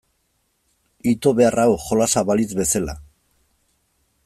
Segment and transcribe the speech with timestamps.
[1.11, 2.99] Ito behar hau jolasa balitz bezala.